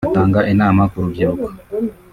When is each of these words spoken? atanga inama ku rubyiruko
atanga 0.09 0.39
inama 0.53 0.81
ku 0.91 0.97
rubyiruko 1.03 1.47